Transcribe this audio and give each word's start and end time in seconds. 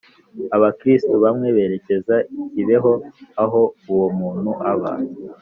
abakristu 0.55 1.13
bamwe 1.23 1.47
berekeza 1.57 2.15
i 2.37 2.41
kibeho 2.51 2.91
aho 3.43 3.61
uwomuntu 3.91 4.51
aba 4.71 4.91